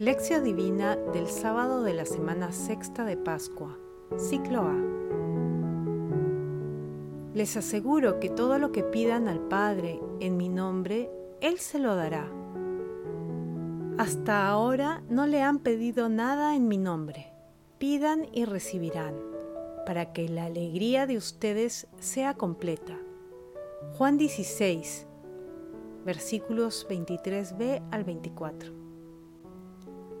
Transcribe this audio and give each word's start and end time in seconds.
Lección 0.00 0.44
Divina 0.44 0.94
del 0.94 1.26
sábado 1.26 1.82
de 1.82 1.92
la 1.92 2.06
semana 2.06 2.52
sexta 2.52 3.04
de 3.04 3.16
Pascua, 3.16 3.76
ciclo 4.16 4.60
A. 4.60 4.76
Les 7.34 7.56
aseguro 7.56 8.20
que 8.20 8.30
todo 8.30 8.60
lo 8.60 8.70
que 8.70 8.84
pidan 8.84 9.26
al 9.26 9.40
Padre 9.40 10.00
en 10.20 10.36
mi 10.36 10.48
nombre, 10.48 11.10
Él 11.40 11.58
se 11.58 11.80
lo 11.80 11.96
dará. 11.96 12.30
Hasta 13.98 14.46
ahora 14.46 15.02
no 15.08 15.26
le 15.26 15.42
han 15.42 15.58
pedido 15.58 16.08
nada 16.08 16.54
en 16.54 16.68
mi 16.68 16.78
nombre. 16.78 17.32
Pidan 17.78 18.28
y 18.32 18.44
recibirán, 18.44 19.16
para 19.84 20.12
que 20.12 20.28
la 20.28 20.44
alegría 20.44 21.08
de 21.08 21.16
ustedes 21.16 21.88
sea 21.98 22.34
completa. 22.34 22.96
Juan 23.94 24.16
16, 24.16 25.08
versículos 26.04 26.86
23b 26.88 27.82
al 27.90 28.04
24. 28.04 28.87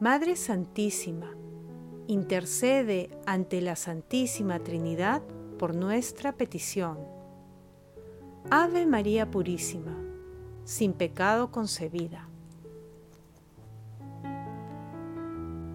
Madre 0.00 0.34
Santísima, 0.34 1.30
intercede 2.08 3.16
ante 3.26 3.60
la 3.60 3.76
Santísima 3.76 4.58
Trinidad 4.58 5.22
por 5.56 5.76
nuestra 5.76 6.32
petición. 6.32 6.98
Ave 8.50 8.86
María 8.86 9.30
Purísima, 9.30 9.96
sin 10.64 10.94
pecado 10.94 11.52
concebida. 11.52 12.28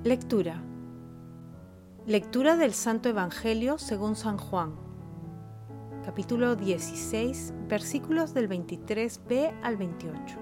Lectura. 0.03 0.61
Lectura 2.05 2.57
del 2.57 2.73
Santo 2.73 3.07
Evangelio 3.07 3.77
según 3.77 4.17
San 4.17 4.37
Juan, 4.37 4.75
capítulo 6.03 6.57
16, 6.57 7.53
versículos 7.69 8.33
del 8.33 8.49
23b 8.49 9.53
al 9.63 9.77
28. 9.77 10.39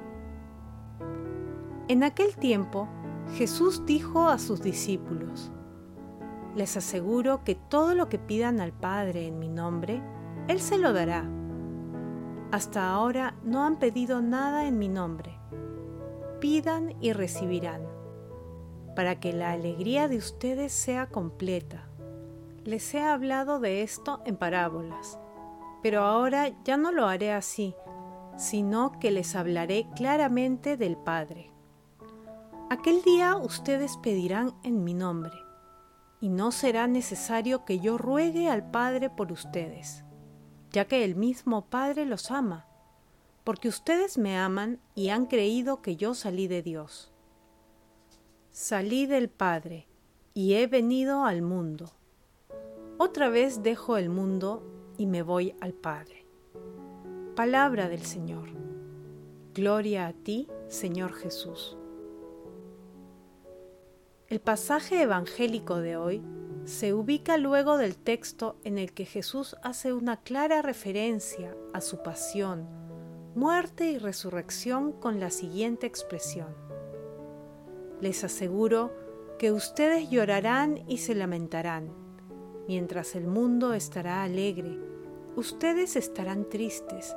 En 1.90 2.04
aquel 2.04 2.36
tiempo, 2.36 2.90
Jesús 3.36 3.86
dijo 3.86 4.30
a 4.30 4.40
sus 4.40 4.62
discípulos, 4.62 5.52
les 6.56 6.76
aseguro 6.76 7.44
que 7.44 7.54
todo 7.54 7.94
lo 7.94 8.10
que 8.10 8.18
pidan 8.18 8.60
al 8.60 8.74
Padre 8.74 9.28
en 9.28 9.38
mi 9.38 9.48
nombre, 9.48 10.02
Él 10.48 10.60
se 10.60 10.80
lo 10.80 10.92
dará. 10.92 11.30
Hasta 12.52 12.90
ahora 12.90 13.36
no 13.44 13.64
han 13.64 13.78
pedido 13.78 14.22
nada 14.22 14.66
en 14.66 14.80
mi 14.80 14.88
nombre. 14.88 15.38
Pidan 16.40 16.96
y 17.00 17.14
recibirán, 17.14 17.84
para 18.96 19.20
que 19.20 19.34
la 19.34 19.52
alegría 19.52 20.08
de 20.08 20.18
ustedes 20.18 20.74
sea 20.74 21.08
completa. 21.10 21.90
Les 22.64 22.94
he 22.96 23.02
hablado 23.02 23.60
de 23.60 23.84
esto 23.84 24.22
en 24.26 24.36
parábolas, 24.36 25.20
pero 25.84 26.02
ahora 26.02 26.50
ya 26.64 26.78
no 26.78 26.92
lo 26.92 27.06
haré 27.08 27.34
así, 27.34 27.76
sino 28.38 28.98
que 29.00 29.12
les 29.12 29.36
hablaré 29.36 29.88
claramente 29.96 30.76
del 30.76 30.98
Padre. 30.98 31.52
Aquel 32.70 33.02
día 33.02 33.38
ustedes 33.38 33.96
pedirán 33.96 34.54
en 34.64 34.84
mi 34.84 34.94
nombre 34.94 35.32
y 36.20 36.28
no 36.28 36.52
será 36.52 36.86
necesario 36.88 37.64
que 37.64 37.80
yo 37.80 37.98
ruegue 37.98 38.50
al 38.50 38.70
Padre 38.72 39.10
por 39.10 39.32
ustedes, 39.32 40.04
ya 40.72 40.84
que 40.84 41.06
el 41.06 41.16
mismo 41.16 41.70
Padre 41.70 42.06
los 42.06 42.30
ama, 42.30 42.68
porque 43.46 43.70
ustedes 43.70 44.18
me 44.18 44.38
aman 44.38 44.82
y 44.96 45.10
han 45.10 45.28
creído 45.28 45.82
que 45.82 45.96
yo 45.96 46.14
salí 46.14 46.50
de 46.50 46.62
Dios. 46.62 47.14
Salí 48.52 49.06
del 49.06 49.30
Padre 49.30 49.88
y 50.34 50.56
he 50.56 50.68
venido 50.68 51.24
al 51.24 51.42
mundo. 51.42 51.94
Otra 52.98 53.30
vez 53.30 53.64
dejo 53.64 53.96
el 53.96 54.10
mundo 54.10 54.62
y 54.98 55.06
me 55.06 55.22
voy 55.22 55.56
al 55.62 55.72
Padre. 55.72 56.26
Palabra 57.34 57.88
del 57.88 58.02
Señor. 58.02 58.50
Gloria 59.54 60.08
a 60.08 60.12
ti, 60.12 60.50
Señor 60.68 61.14
Jesús. 61.14 61.78
El 64.30 64.42
pasaje 64.42 65.04
evangélico 65.04 65.78
de 65.78 65.96
hoy 65.96 66.22
se 66.66 66.94
ubica 66.94 67.38
luego 67.38 67.78
del 67.78 67.96
texto 67.96 68.58
en 68.66 68.78
el 68.78 68.92
que 68.92 69.06
Jesús 69.06 69.56
hace 69.64 69.94
una 69.94 70.18
clara 70.18 70.62
referencia 70.62 71.56
a 71.72 71.80
su 71.80 72.04
pasión, 72.04 72.68
muerte 73.36 73.90
y 73.90 73.98
resurrección 73.98 74.92
con 74.92 75.22
la 75.22 75.30
siguiente 75.30 75.88
expresión. 75.88 76.54
Les 78.02 78.26
aseguro 78.26 78.92
que 79.40 79.54
ustedes 79.54 80.10
llorarán 80.10 80.84
y 80.90 80.98
se 80.98 81.16
lamentarán, 81.16 81.94
mientras 82.68 83.16
el 83.16 83.28
mundo 83.28 83.74
estará 83.74 84.24
alegre. 84.24 84.78
Ustedes 85.38 85.96
estarán 85.96 86.50
tristes, 86.50 87.16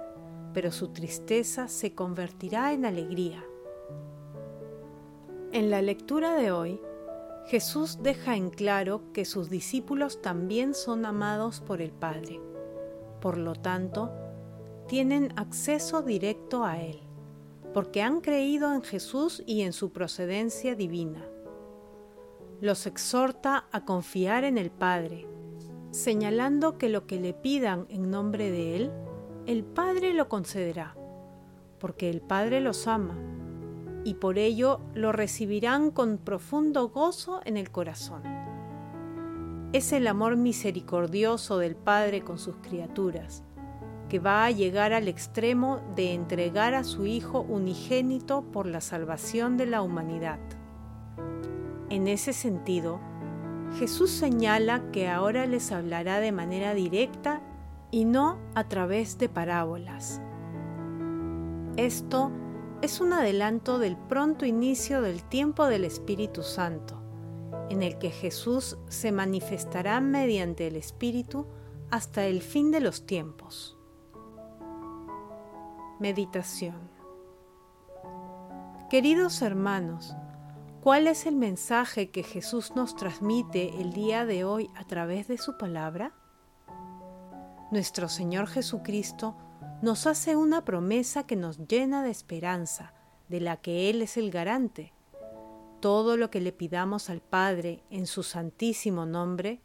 pero 0.55 0.71
su 0.71 0.93
tristeza 0.93 1.67
se 1.67 1.93
convertirá 1.93 2.73
en 2.73 2.85
alegría. 2.85 3.45
En 5.51 5.71
la 5.71 5.83
lectura 5.83 6.37
de 6.37 6.53
hoy, 6.53 6.81
Jesús 7.47 7.99
deja 8.03 8.37
en 8.37 8.51
claro 8.51 9.13
que 9.13 9.25
sus 9.25 9.51
discípulos 9.51 10.23
también 10.23 10.75
son 10.75 11.05
amados 11.05 11.61
por 11.61 11.83
el 11.83 11.91
Padre. 11.91 12.41
Por 13.21 13.39
lo 13.39 13.55
tanto, 13.55 14.13
tienen 14.87 15.33
acceso 15.37 16.03
directo 16.03 16.65
a 16.65 16.81
Él, 16.81 17.01
porque 17.75 18.03
han 18.03 18.21
creído 18.21 18.73
en 18.73 18.83
Jesús 18.83 19.43
y 19.47 19.63
en 19.63 19.73
su 19.73 19.91
procedencia 19.93 20.75
divina. 20.75 21.27
Los 22.61 22.87
exhorta 22.87 23.67
a 23.73 23.85
confiar 23.85 24.45
en 24.45 24.59
el 24.59 24.71
Padre, 24.71 25.27
señalando 25.91 26.79
que 26.79 26.89
lo 26.89 27.07
que 27.07 27.21
le 27.21 27.35
pidan 27.35 27.87
en 27.89 28.11
nombre 28.11 28.51
de 28.51 28.77
Él, 28.77 28.93
el 29.47 29.65
Padre 29.65 30.15
lo 30.15 30.29
concederá, 30.29 30.97
porque 31.79 32.11
el 32.11 32.21
Padre 32.21 32.61
los 32.61 32.87
ama 32.87 33.17
y 34.05 34.15
por 34.15 34.39
ello 34.39 34.81
lo 34.95 35.13
recibirán 35.13 35.91
con 35.91 36.19
profundo 36.19 36.89
gozo 36.89 37.41
en 37.45 37.57
el 37.57 37.71
corazón. 37.71 38.23
Es 39.73 39.93
el 39.93 40.07
amor 40.07 40.37
misericordioso 40.37 41.59
del 41.59 41.77
Padre 41.77 42.23
con 42.23 42.39
sus 42.39 42.57
criaturas, 42.57 43.45
que 44.09 44.19
va 44.19 44.45
a 44.45 44.51
llegar 44.51 44.93
al 44.93 45.07
extremo 45.07 45.81
de 45.95 46.15
entregar 46.15 46.75
a 46.75 46.83
su 46.83 47.07
Hijo 47.07 47.43
unigénito 47.43 48.43
por 48.43 48.67
la 48.67 48.81
salvación 48.81 49.57
de 49.57 49.67
la 49.67 49.83
humanidad. 49.83 50.41
En 51.89 52.09
ese 52.09 52.33
sentido, 52.33 53.01
Jesús 53.79 54.11
señala 54.11 54.83
que 54.91 55.09
ahora 55.09 55.47
les 55.47 55.71
hablará 55.71 56.19
de 56.19 56.33
manera 56.33 56.75
directa 56.75 57.41
y 57.93 58.05
no 58.05 58.39
a 58.55 58.65
través 58.65 59.19
de 59.19 59.29
parábolas. 59.29 60.21
Esto 61.77 62.33
es 62.83 63.01
un 63.01 63.13
adelanto 63.13 63.79
del 63.79 63.97
pronto 63.97 64.47
inicio 64.47 65.03
del 65.03 65.23
tiempo 65.23 65.67
del 65.67 65.85
Espíritu 65.85 66.43
Santo, 66.43 67.01
en 67.69 67.83
el 67.83 67.99
que 67.99 68.11
Jesús 68.11 68.79
se 68.89 69.13
manifestará 69.13 70.01
mediante 70.01 70.67
el 70.67 70.77
Espíritu 70.77 71.47
hasta 71.91 72.25
el 72.25 72.41
fin 72.41 72.71
de 72.71 72.81
los 72.81 73.07
tiempos. 73.07 73.77
Meditación 75.99 76.91
Queridos 78.89 79.43
hermanos, 79.43 80.17
¿cuál 80.81 81.07
es 81.07 81.27
el 81.27 81.37
mensaje 81.37 82.11
que 82.11 82.23
Jesús 82.23 82.75
nos 82.75 82.97
transmite 82.97 83.81
el 83.81 83.93
día 83.93 84.25
de 84.25 84.43
hoy 84.45 84.71
a 84.75 84.85
través 84.85 85.29
de 85.29 85.37
su 85.37 85.59
palabra? 85.59 86.13
Nuestro 87.71 88.09
Señor 88.09 88.49
Jesucristo 88.49 89.37
nos 89.83 90.07
hace 90.07 90.37
una 90.37 90.65
promesa 90.65 91.27
que 91.27 91.37
nos 91.37 91.67
llena 91.67 92.03
de 92.03 92.11
esperanza, 92.11 92.93
de 93.29 93.41
la 93.41 93.57
que 93.57 93.89
Él 93.89 94.03
es 94.03 94.19
el 94.19 94.31
garante. 94.31 94.93
Todo 95.81 96.19
lo 96.19 96.31
que 96.31 96.41
le 96.41 96.53
pidamos 96.53 97.09
al 97.09 97.23
Padre 97.23 97.83
en 97.89 98.07
su 98.07 98.23
santísimo 98.23 99.07
nombre, 99.07 99.63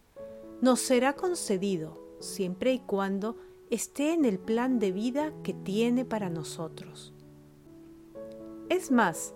nos 0.62 0.80
será 0.80 1.14
concedido 1.14 2.02
siempre 2.22 2.72
y 2.72 2.80
cuando 2.80 3.36
esté 3.70 4.14
en 4.14 4.24
el 4.24 4.40
plan 4.40 4.80
de 4.80 4.94
vida 4.94 5.34
que 5.44 5.54
tiene 5.54 6.06
para 6.06 6.30
nosotros. 6.30 7.14
Es 8.70 8.92
más, 8.92 9.34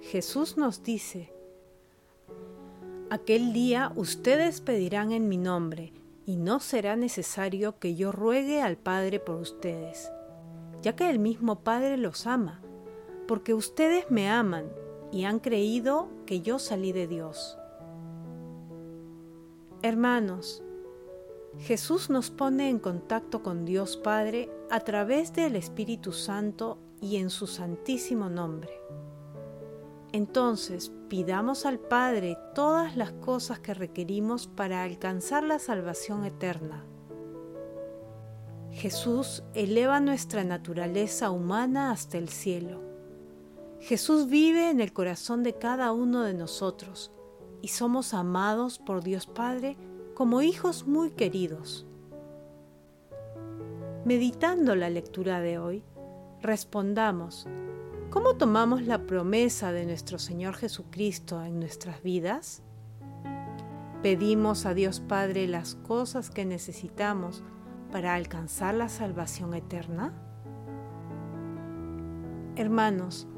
Jesús 0.00 0.56
nos 0.56 0.82
dice, 0.82 1.30
Aquel 3.10 3.52
día 3.52 3.92
ustedes 3.96 4.62
pedirán 4.62 5.12
en 5.12 5.28
mi 5.28 5.36
nombre, 5.36 5.92
y 6.24 6.36
no 6.36 6.60
será 6.60 6.96
necesario 6.96 7.78
que 7.78 7.94
yo 7.94 8.12
ruegue 8.12 8.62
al 8.62 8.78
Padre 8.78 9.20
por 9.20 9.36
ustedes 9.36 10.10
ya 10.82 10.94
que 10.94 11.08
el 11.08 11.18
mismo 11.18 11.60
Padre 11.60 11.96
los 11.96 12.26
ama, 12.26 12.60
porque 13.26 13.54
ustedes 13.54 14.10
me 14.10 14.28
aman 14.28 14.66
y 15.12 15.24
han 15.24 15.38
creído 15.38 16.08
que 16.26 16.40
yo 16.40 16.58
salí 16.58 16.92
de 16.92 17.06
Dios. 17.06 17.56
Hermanos, 19.82 20.62
Jesús 21.58 22.10
nos 22.10 22.30
pone 22.30 22.68
en 22.68 22.78
contacto 22.78 23.42
con 23.42 23.64
Dios 23.64 23.96
Padre 23.96 24.50
a 24.70 24.80
través 24.80 25.32
del 25.32 25.56
Espíritu 25.56 26.12
Santo 26.12 26.78
y 27.00 27.16
en 27.16 27.30
su 27.30 27.46
santísimo 27.46 28.28
nombre. 28.28 28.72
Entonces 30.12 30.92
pidamos 31.08 31.66
al 31.66 31.78
Padre 31.78 32.38
todas 32.54 32.96
las 32.96 33.12
cosas 33.12 33.60
que 33.60 33.74
requerimos 33.74 34.46
para 34.46 34.82
alcanzar 34.82 35.42
la 35.42 35.58
salvación 35.58 36.24
eterna. 36.24 36.84
Jesús 38.72 39.44
eleva 39.52 40.00
nuestra 40.00 40.44
naturaleza 40.44 41.30
humana 41.30 41.90
hasta 41.90 42.16
el 42.16 42.30
cielo. 42.30 42.80
Jesús 43.80 44.28
vive 44.28 44.70
en 44.70 44.80
el 44.80 44.92
corazón 44.94 45.42
de 45.42 45.52
cada 45.54 45.92
uno 45.92 46.22
de 46.22 46.32
nosotros 46.32 47.12
y 47.60 47.68
somos 47.68 48.14
amados 48.14 48.78
por 48.78 49.02
Dios 49.02 49.26
Padre 49.26 49.76
como 50.14 50.40
hijos 50.40 50.86
muy 50.86 51.10
queridos. 51.10 51.86
Meditando 54.06 54.74
la 54.74 54.88
lectura 54.88 55.40
de 55.40 55.58
hoy, 55.58 55.84
respondamos, 56.40 57.46
¿cómo 58.10 58.36
tomamos 58.36 58.82
la 58.82 59.06
promesa 59.06 59.70
de 59.72 59.84
nuestro 59.84 60.18
Señor 60.18 60.54
Jesucristo 60.54 61.42
en 61.44 61.60
nuestras 61.60 62.02
vidas? 62.02 62.62
¿Pedimos 64.02 64.64
a 64.64 64.74
Dios 64.74 65.00
Padre 65.00 65.46
las 65.46 65.74
cosas 65.74 66.30
que 66.30 66.44
necesitamos 66.44 67.44
para 67.92 68.14
alcanzar 68.14 68.74
la 68.74 68.88
salvación 68.88 69.54
eterna? 69.54 70.12
Hermanos, 72.56 73.28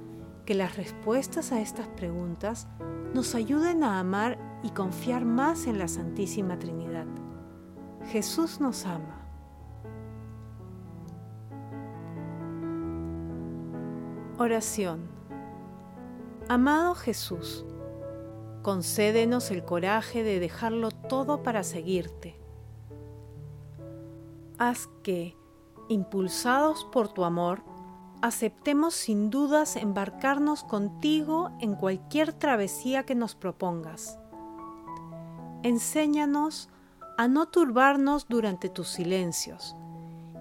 que 0.46 0.54
las 0.54 0.76
respuestas 0.76 1.52
a 1.52 1.60
estas 1.60 1.88
preguntas 1.88 2.68
nos 3.12 3.34
ayuden 3.34 3.82
a 3.82 3.98
amar 3.98 4.38
y 4.62 4.70
confiar 4.70 5.24
más 5.24 5.66
en 5.66 5.78
la 5.78 5.88
Santísima 5.88 6.58
Trinidad. 6.58 7.06
Jesús 8.10 8.60
nos 8.60 8.86
ama. 8.86 9.20
Oración. 14.38 15.08
Amado 16.48 16.94
Jesús, 16.94 17.64
concédenos 18.62 19.50
el 19.50 19.64
coraje 19.64 20.22
de 20.22 20.40
dejarlo 20.40 20.90
todo 20.90 21.42
para 21.42 21.62
seguirte. 21.62 22.43
Haz 24.58 24.88
que, 25.02 25.36
impulsados 25.88 26.84
por 26.92 27.08
tu 27.08 27.24
amor, 27.24 27.62
aceptemos 28.22 28.94
sin 28.94 29.30
dudas 29.30 29.76
embarcarnos 29.76 30.64
contigo 30.64 31.50
en 31.60 31.74
cualquier 31.74 32.32
travesía 32.32 33.04
que 33.04 33.14
nos 33.14 33.34
propongas. 33.34 34.18
Enséñanos 35.62 36.68
a 37.18 37.28
no 37.28 37.46
turbarnos 37.46 38.28
durante 38.28 38.68
tus 38.68 38.88
silencios 38.88 39.76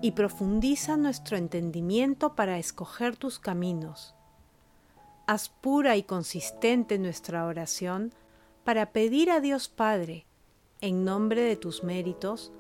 y 0.02 0.12
profundiza 0.12 0.98
nuestro 0.98 1.38
entendimiento 1.38 2.36
para 2.36 2.58
escoger 2.58 3.18
tus 3.18 3.40
caminos. 3.40 4.16
Haz 5.26 5.50
pura 5.50 5.96
y 5.96 6.04
consistente 6.04 7.00
nuestra 7.00 7.46
oración 7.46 8.14
para 8.64 8.92
pedir 8.92 9.32
a 9.32 9.40
Dios 9.40 9.70
Padre, 9.70 10.26
en 10.82 11.06
nombre 11.06 11.42
de 11.42 11.56
tus 11.56 11.84
méritos, 11.84 12.52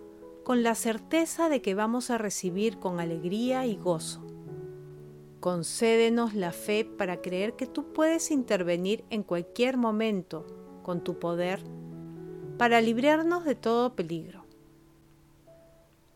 con 0.43 0.63
la 0.63 0.75
certeza 0.75 1.49
de 1.49 1.61
que 1.61 1.75
vamos 1.75 2.09
a 2.09 2.17
recibir 2.17 2.79
con 2.79 2.99
alegría 2.99 3.65
y 3.65 3.75
gozo 3.75 4.23
Concédenos 5.43 6.35
la 6.35 6.53
fe 6.53 6.85
para 6.85 7.21
creer 7.21 7.57
que 7.57 7.67
tú 7.67 7.91
puedes 7.91 8.31
intervenir 8.31 9.03
en 9.09 9.23
cualquier 9.23 9.75
momento 9.75 10.45
con 10.83 11.03
tu 11.03 11.19
poder 11.19 11.61
para 12.57 12.79
librarnos 12.79 13.43
de 13.43 13.53
todo 13.53 13.93
peligro. 13.93 14.45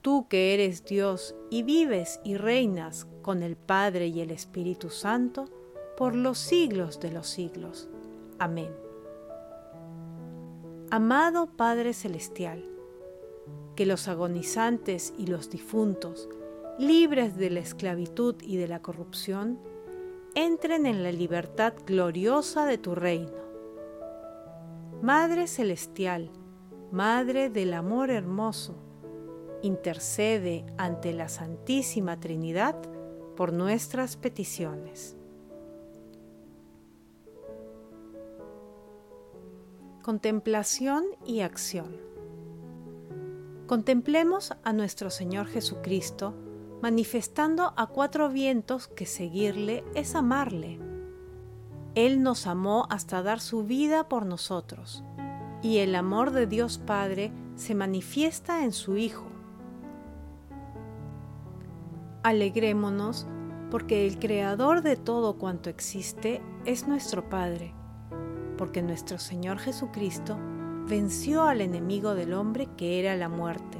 Tú 0.01 0.29
que 0.29 0.53
eres 0.53 0.85
Dios 0.85 1.35
y 1.49 1.63
vives 1.63 2.21
y 2.23 2.37
reinas 2.37 3.05
con 3.21 3.43
el 3.43 3.57
Padre 3.57 4.07
y 4.07 4.21
el 4.21 4.31
Espíritu 4.31 4.89
Santo 4.89 5.49
por 5.97 6.15
los 6.15 6.37
siglos 6.37 7.01
de 7.01 7.11
los 7.11 7.27
siglos. 7.27 7.89
Amén. 8.39 8.73
Amado 10.89 11.47
Padre 11.47 11.91
Celestial, 11.91 12.63
que 13.77 13.85
los 13.85 14.09
agonizantes 14.09 15.13
y 15.17 15.27
los 15.27 15.49
difuntos 15.49 16.27
libres 16.79 17.37
de 17.37 17.51
la 17.51 17.59
esclavitud 17.59 18.35
y 18.41 18.57
de 18.57 18.67
la 18.67 18.81
corrupción, 18.81 19.59
entren 20.35 20.85
en 20.85 21.03
la 21.03 21.11
libertad 21.11 21.73
gloriosa 21.85 22.65
de 22.65 22.77
tu 22.77 22.95
reino. 22.95 23.37
Madre 25.01 25.47
Celestial, 25.47 26.31
Madre 26.91 27.49
del 27.49 27.73
Amor 27.73 28.09
Hermoso, 28.09 28.75
intercede 29.61 30.65
ante 30.77 31.13
la 31.13 31.29
Santísima 31.29 32.19
Trinidad 32.19 32.75
por 33.35 33.53
nuestras 33.53 34.17
peticiones. 34.17 35.15
Contemplación 40.01 41.03
y 41.25 41.41
acción. 41.41 42.16
Contemplemos 43.67 44.53
a 44.63 44.71
nuestro 44.71 45.09
Señor 45.09 45.47
Jesucristo, 45.47 46.33
manifestando 46.81 47.73
a 47.75 47.87
cuatro 47.87 48.29
vientos 48.29 48.87
que 48.87 49.05
seguirle 49.05 49.83
es 49.93 50.15
amarle. 50.15 50.79
Él 51.93 52.23
nos 52.23 52.47
amó 52.47 52.87
hasta 52.89 53.21
dar 53.21 53.41
su 53.41 53.65
vida 53.65 54.07
por 54.07 54.25
nosotros, 54.25 55.03
y 55.61 55.79
el 55.79 55.95
amor 55.95 56.31
de 56.31 56.47
Dios 56.47 56.77
Padre 56.77 57.33
se 57.55 57.75
manifiesta 57.75 58.63
en 58.63 58.71
su 58.71 58.95
Hijo. 58.95 59.27
Alegrémonos 62.23 63.27
porque 63.69 64.07
el 64.07 64.17
Creador 64.17 64.81
de 64.81 64.95
todo 64.95 65.37
cuanto 65.37 65.69
existe 65.69 66.41
es 66.63 66.87
nuestro 66.87 67.27
Padre, 67.27 67.73
porque 68.57 68.81
nuestro 68.81 69.17
Señor 69.19 69.59
Jesucristo 69.59 70.37
venció 70.87 71.43
al 71.43 71.59
enemigo 71.59 72.15
del 72.15 72.33
hombre 72.33 72.69
que 72.77 72.99
era 72.99 73.17
la 73.17 73.27
muerte 73.27 73.77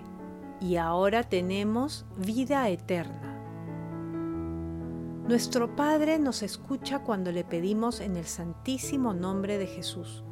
y 0.59 0.75
ahora 0.75 1.24
tenemos 1.24 2.06
vida 2.18 2.68
eterna. 2.68 3.33
Nuestro 5.27 5.75
Padre 5.75 6.19
nos 6.19 6.42
escucha 6.42 7.00
cuando 7.00 7.31
le 7.31 7.45
pedimos 7.45 8.01
en 8.01 8.18
el 8.18 8.25
santísimo 8.25 9.13
nombre 9.13 9.57
de 9.57 9.68
Jesús, 9.68 10.24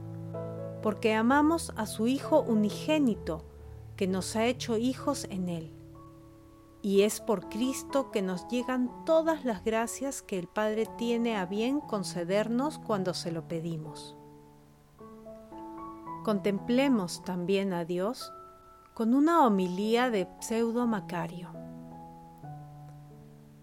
porque 0.81 1.13
amamos 1.13 1.73
a 1.77 1.85
su 1.85 2.07
Hijo 2.07 2.41
unigénito, 2.41 3.45
que 3.95 4.07
nos 4.07 4.35
ha 4.35 4.45
hecho 4.45 4.77
hijos 4.77 5.27
en 5.29 5.47
Él. 5.47 5.73
Y 6.81 7.01
es 7.01 7.21
por 7.21 7.47
Cristo 7.47 8.11
que 8.11 8.21
nos 8.21 8.47
llegan 8.49 9.05
todas 9.05 9.45
las 9.45 9.63
gracias 9.63 10.21
que 10.21 10.37
el 10.37 10.47
Padre 10.47 10.87
tiene 10.97 11.37
a 11.37 11.45
bien 11.45 11.79
concedernos 11.79 12.79
cuando 12.79 13.13
se 13.13 13.31
lo 13.31 13.47
pedimos. 13.47 14.14
Contemplemos 16.25 17.23
también 17.23 17.71
a 17.71 17.85
Dios 17.85 18.33
con 18.95 19.13
una 19.13 19.45
homilía 19.45 20.09
de 20.09 20.27
Pseudo 20.39 20.87
Macario. 20.87 21.49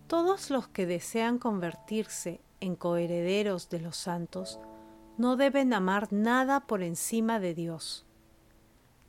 Todos 0.06 0.48
los 0.48 0.68
que 0.68 0.86
desean 0.86 1.40
convertirse 1.40 2.40
en 2.60 2.76
coherederos 2.76 3.68
de 3.68 3.80
los 3.80 3.96
santos 3.96 4.60
no 5.18 5.34
deben 5.34 5.72
amar 5.72 6.12
nada 6.12 6.60
por 6.60 6.84
encima 6.84 7.40
de 7.40 7.52
Dios, 7.52 8.06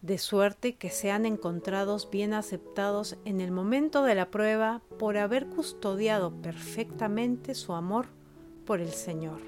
de 0.02 0.18
suerte 0.18 0.76
que 0.76 0.90
sean 0.90 1.28
encontrados 1.28 2.10
bien 2.10 2.34
aceptados 2.34 3.20
en 3.24 3.40
el 3.40 3.52
momento 3.52 4.02
de 4.02 4.16
la 4.16 4.32
prueba 4.32 4.82
por 4.98 5.16
haber 5.16 5.46
custodiado 5.46 6.32
perfectamente 6.42 7.54
su 7.54 7.74
amor 7.74 8.08
por 8.66 8.82
el 8.82 8.94
Señor. 8.94 9.42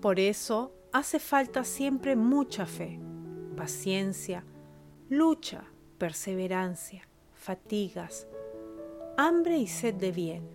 Por 0.00 0.18
eso 0.18 0.72
hace 0.92 1.18
falta 1.18 1.64
siempre 1.64 2.16
mucha 2.16 2.66
fe, 2.66 3.00
paciencia, 3.56 4.44
lucha, 5.08 5.64
perseverancia, 5.98 7.02
fatigas, 7.34 8.26
hambre 9.16 9.58
y 9.58 9.66
sed 9.66 9.94
de 9.94 10.12
bien, 10.12 10.48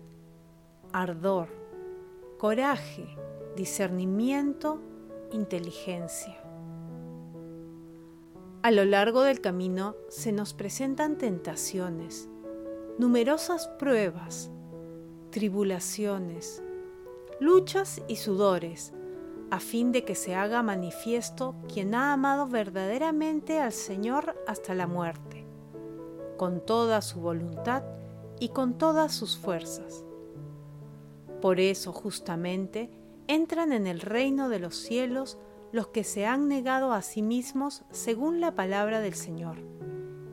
ardor, 0.92 1.48
coraje, 2.38 3.06
discernimiento, 3.56 4.80
inteligencia. 5.32 6.40
A 8.62 8.70
lo 8.70 8.84
largo 8.84 9.22
del 9.22 9.40
camino 9.40 9.94
se 10.08 10.32
nos 10.32 10.54
presentan 10.54 11.18
tentaciones, 11.18 12.28
numerosas 12.98 13.68
pruebas, 13.68 14.50
tribulaciones, 15.30 16.62
luchas 17.40 18.00
y 18.08 18.16
sudores, 18.16 18.94
a 19.54 19.60
fin 19.60 19.92
de 19.92 20.04
que 20.04 20.16
se 20.16 20.34
haga 20.34 20.64
manifiesto 20.64 21.54
quien 21.72 21.94
ha 21.94 22.12
amado 22.12 22.48
verdaderamente 22.48 23.60
al 23.60 23.70
Señor 23.70 24.34
hasta 24.48 24.74
la 24.74 24.88
muerte, 24.88 25.46
con 26.36 26.58
toda 26.60 27.00
su 27.02 27.20
voluntad 27.20 27.84
y 28.40 28.48
con 28.48 28.78
todas 28.78 29.14
sus 29.14 29.38
fuerzas. 29.38 30.04
Por 31.40 31.60
eso 31.60 31.92
justamente 31.92 32.90
entran 33.28 33.70
en 33.70 33.86
el 33.86 34.00
reino 34.00 34.48
de 34.48 34.58
los 34.58 34.74
cielos 34.74 35.38
los 35.70 35.86
que 35.86 36.02
se 36.02 36.26
han 36.26 36.48
negado 36.48 36.92
a 36.92 37.00
sí 37.00 37.22
mismos 37.22 37.84
según 37.92 38.40
la 38.40 38.56
palabra 38.56 38.98
del 38.98 39.14
Señor 39.14 39.58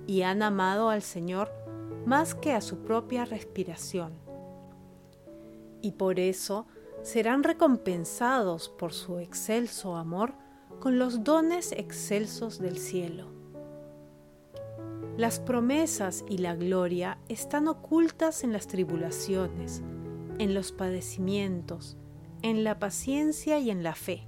y 0.08 0.24
han 0.24 0.42
amado 0.42 0.90
al 0.90 1.04
Señor 1.04 1.52
más 2.08 2.34
que 2.34 2.54
a 2.54 2.62
su 2.62 2.80
propia 2.80 3.26
respiración. 3.26 4.14
Y 5.84 5.92
por 5.92 6.20
eso 6.20 6.66
serán 7.04 7.44
recompensados 7.44 8.70
por 8.70 8.94
su 8.94 9.20
excelso 9.20 9.96
amor 9.96 10.34
con 10.80 11.00
los 11.00 11.24
dones 11.24 11.72
excelsos 11.72 12.60
del 12.60 12.78
cielo. 12.78 13.28
Las 15.18 15.40
promesas 15.40 16.24
y 16.30 16.38
la 16.38 16.56
gloria 16.56 17.20
están 17.28 17.68
ocultas 17.68 18.44
en 18.44 18.54
las 18.54 18.68
tribulaciones, 18.68 19.84
en 20.40 20.54
los 20.54 20.72
padecimientos, 20.72 21.98
en 22.42 22.64
la 22.64 22.80
paciencia 22.80 23.60
y 23.60 23.70
en 23.70 23.84
la 23.84 23.94
fe. 23.94 24.28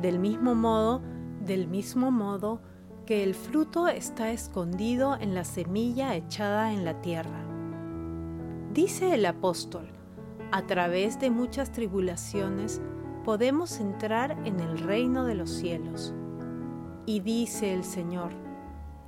Del 0.00 0.18
mismo 0.18 0.54
modo, 0.54 1.02
del 1.44 1.68
mismo 1.68 2.10
modo 2.10 2.60
que 3.06 3.22
el 3.22 3.34
fruto 3.34 3.86
está 3.86 4.32
escondido 4.32 5.16
en 5.20 5.34
la 5.34 5.44
semilla 5.44 6.16
echada 6.16 6.72
en 6.72 6.84
la 6.84 7.00
tierra. 7.02 7.44
Dice 8.72 9.14
el 9.14 9.26
apóstol, 9.26 9.93
a 10.54 10.62
través 10.68 11.18
de 11.18 11.32
muchas 11.32 11.72
tribulaciones 11.72 12.80
podemos 13.24 13.80
entrar 13.80 14.38
en 14.44 14.60
el 14.60 14.78
reino 14.78 15.24
de 15.24 15.34
los 15.34 15.50
cielos. 15.50 16.14
Y 17.06 17.18
dice 17.18 17.74
el 17.74 17.82
Señor, 17.82 18.30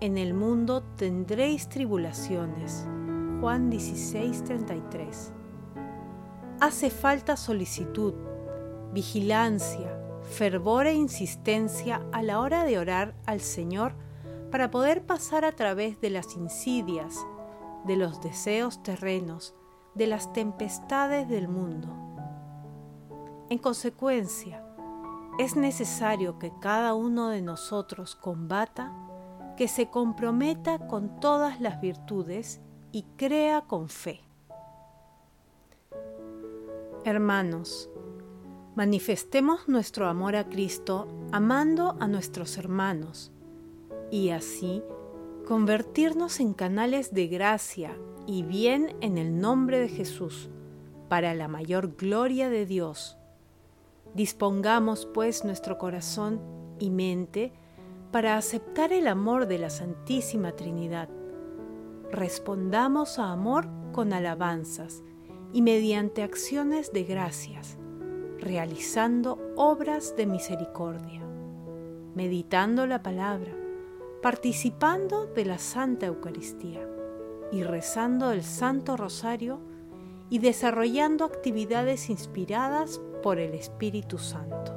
en 0.00 0.19
el 0.19 0.35
mundo 0.35 0.83
tendréis 0.97 1.69
tribulaciones. 1.69 2.88
Juan 3.41 3.71
16:33. 3.71 5.33
Hace 6.59 6.91
falta 6.91 7.37
solicitud, 7.37 8.15
vigilancia, 8.93 10.00
fervor 10.23 10.88
e 10.88 10.95
insistencia 10.95 12.03
a 12.11 12.23
la 12.23 12.41
hora 12.41 12.65
de 12.65 12.76
orar 12.76 13.15
al 13.25 13.41
Señor 13.41 13.95
para 14.50 14.73
poder 14.73 15.07
pasar 15.07 15.45
a 15.45 15.53
través 15.53 16.00
de 16.00 16.11
las 16.11 16.35
insidias, 16.35 17.25
de 17.85 17.95
los 17.95 18.21
deseos 18.21 18.83
terrenos, 18.83 19.55
de 19.97 20.07
las 20.07 20.33
tempestades 20.33 21.29
del 21.29 21.49
mundo. 21.49 21.88
En 23.49 23.59
consecuencia, 23.59 24.62
es 25.38 25.57
necesario 25.57 26.38
que 26.38 26.53
cada 26.61 26.95
uno 26.95 27.29
de 27.29 27.43
nosotros 27.43 28.17
combata, 28.17 28.93
que 29.57 29.69
se 29.69 29.88
comprometa 29.91 30.87
con 30.87 31.21
todas 31.21 31.61
las 31.61 31.81
virtudes 31.81 32.61
y 32.93 33.05
crea 33.17 33.62
con 33.62 33.88
fe. 33.88 34.21
Hermanos, 37.05 37.88
manifestemos 38.75 39.69
nuestro 39.69 40.09
amor 40.09 40.37
a 40.37 40.49
Cristo 40.49 41.07
amando 41.33 41.97
a 42.00 42.09
nuestros 42.09 42.59
hermanos 42.59 43.33
y 44.11 44.31
así 44.31 44.83
convertirnos 45.47 46.41
en 46.41 46.55
canales 46.55 47.15
de 47.15 47.29
gracia 47.29 47.97
y 48.26 48.43
bien 48.43 48.97
en 49.00 49.17
el 49.17 49.38
nombre 49.38 49.79
de 49.79 49.88
Jesús, 49.88 50.50
para 51.09 51.35
la 51.35 51.47
mayor 51.47 51.95
gloria 51.97 52.50
de 52.50 52.67
Dios. 52.67 53.17
Dispongamos 54.12 55.07
pues 55.07 55.45
nuestro 55.45 55.79
corazón 55.79 56.41
y 56.81 56.91
mente 56.91 57.53
para 58.11 58.37
aceptar 58.37 58.93
el 58.93 59.07
amor 59.07 59.47
de 59.47 59.59
la 59.59 59.71
Santísima 59.71 60.50
Trinidad. 60.53 61.09
Respondamos 62.11 63.21
a 63.21 63.31
amor 63.31 63.69
con 63.93 64.12
alabanzas 64.12 65.05
y 65.53 65.62
mediante 65.62 66.25
acciones 66.25 66.93
de 66.93 67.05
gracias, 67.05 67.79
realizando 68.41 69.38
obras 69.55 70.17
de 70.17 70.26
misericordia, 70.26 71.23
meditando 72.17 72.88
la 72.88 73.05
palabra, 73.05 73.55
participando 74.26 75.26
de 75.26 75.45
la 75.45 75.56
Santa 75.56 76.06
Eucaristía 76.06 76.85
y 77.52 77.62
rezando 77.62 78.33
el 78.33 78.42
Santo 78.42 78.97
Rosario 78.97 79.61
y 80.30 80.40
desarrollando 80.40 81.25
actividades 81.25 82.11
inspiradas 82.11 83.00
por 83.23 83.38
el 83.38 83.54
Espíritu 83.54 84.18
Santo. 84.18 84.75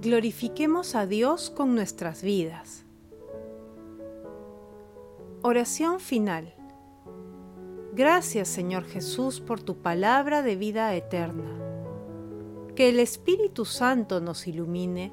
Glorifiquemos 0.00 0.94
a 0.94 1.08
Dios 1.08 1.50
con 1.50 1.74
nuestras 1.74 2.22
vidas. 2.22 2.84
Oración 5.42 5.98
final. 5.98 6.54
Gracias 7.92 8.46
Señor 8.46 8.84
Jesús 8.84 9.40
por 9.40 9.60
tu 9.60 9.78
palabra 9.78 10.42
de 10.42 10.54
vida 10.54 10.94
eterna. 10.94 11.58
Que 12.76 12.90
el 12.90 13.00
Espíritu 13.00 13.64
Santo 13.64 14.20
nos 14.20 14.46
ilumine 14.46 15.12